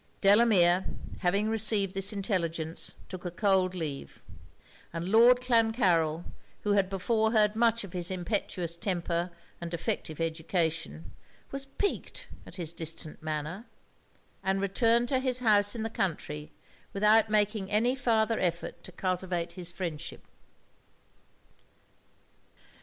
[0.19, 0.85] Delamere
[1.19, 4.23] having received this intelligence, took a cold leave;
[4.91, 6.25] and Lord Clancarryl,
[6.63, 9.29] who had before heard much of his impetuous temper
[9.61, 11.11] and defective education,
[11.51, 13.67] was piqued at his distant manner,
[14.43, 16.51] and returned to his house in the country
[16.93, 20.25] without making any farther effort to cultivate his friendship.